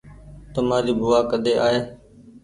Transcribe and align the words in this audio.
تمآري 0.53 0.93
بووآ 0.99 1.19
ڪۮي 1.29 1.53
آئي 1.65 1.79